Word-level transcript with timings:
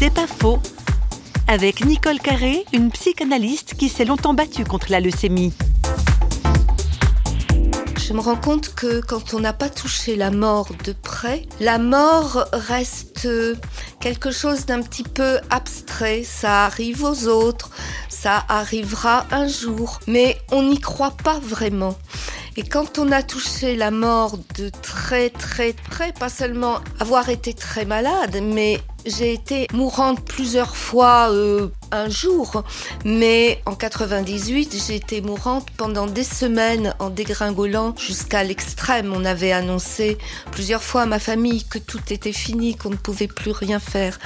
C'est 0.00 0.14
pas 0.14 0.28
faux. 0.28 0.60
Avec 1.48 1.84
Nicole 1.84 2.20
Carré, 2.20 2.64
une 2.72 2.92
psychanalyste 2.92 3.74
qui 3.74 3.88
s'est 3.88 4.04
longtemps 4.04 4.32
battue 4.32 4.62
contre 4.64 4.92
la 4.92 5.00
leucémie. 5.00 5.52
Je 7.98 8.12
me 8.12 8.20
rends 8.20 8.36
compte 8.36 8.76
que 8.76 9.00
quand 9.00 9.34
on 9.34 9.40
n'a 9.40 9.52
pas 9.52 9.68
touché 9.68 10.14
la 10.14 10.30
mort 10.30 10.68
de 10.84 10.92
près, 10.92 11.46
la 11.58 11.78
mort 11.78 12.46
reste 12.52 13.28
quelque 13.98 14.30
chose 14.30 14.66
d'un 14.66 14.82
petit 14.82 15.02
peu 15.02 15.40
abstrait. 15.50 16.22
Ça 16.22 16.66
arrive 16.66 17.02
aux 17.02 17.26
autres, 17.26 17.70
ça 18.08 18.44
arrivera 18.48 19.26
un 19.32 19.48
jour, 19.48 19.98
mais 20.06 20.38
on 20.52 20.62
n'y 20.62 20.78
croit 20.78 21.16
pas 21.24 21.40
vraiment. 21.40 21.98
Et 22.56 22.62
quand 22.62 22.98
on 22.98 23.12
a 23.12 23.22
touché 23.22 23.76
la 23.76 23.90
mort 23.90 24.38
de 24.56 24.70
très 24.82 25.30
très 25.30 25.72
près, 25.72 26.12
pas 26.12 26.28
seulement 26.28 26.80
avoir 27.00 27.28
été 27.28 27.54
très 27.54 27.84
malade, 27.84 28.38
mais 28.42 28.80
j'ai 29.06 29.32
été 29.32 29.66
mourante 29.72 30.24
plusieurs 30.24 30.76
fois 30.76 31.30
euh, 31.30 31.68
un 31.92 32.08
jour, 32.08 32.64
mais 33.04 33.62
en 33.64 33.74
98, 33.74 34.76
j'ai 34.86 34.96
été 34.96 35.20
mourante 35.20 35.68
pendant 35.76 36.06
des 36.06 36.24
semaines 36.24 36.94
en 36.98 37.10
dégringolant 37.10 37.94
jusqu'à 37.96 38.42
l'extrême. 38.44 39.12
On 39.14 39.24
avait 39.24 39.52
annoncé 39.52 40.18
plusieurs 40.50 40.82
fois 40.82 41.02
à 41.02 41.06
ma 41.06 41.18
famille 41.18 41.64
que 41.64 41.78
tout 41.78 42.00
était 42.10 42.32
fini, 42.32 42.76
qu'on 42.76 42.90
ne 42.90 42.96
pouvait 42.96 43.28
plus 43.28 43.52
rien 43.52 43.78
faire. 43.78 44.18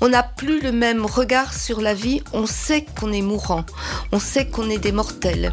On 0.00 0.08
n'a 0.08 0.22
plus 0.22 0.60
le 0.60 0.72
même 0.72 1.04
regard 1.04 1.52
sur 1.52 1.80
la 1.80 1.94
vie, 1.94 2.22
on 2.32 2.46
sait 2.46 2.86
qu'on 2.98 3.12
est 3.12 3.22
mourant, 3.22 3.64
on 4.12 4.20
sait 4.20 4.46
qu'on 4.46 4.70
est 4.70 4.78
des 4.78 4.92
mortels. 4.92 5.52